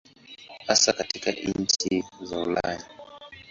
[0.67, 2.83] Hasa katika nchi za Ulaya.